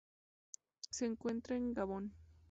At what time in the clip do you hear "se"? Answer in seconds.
0.89-1.05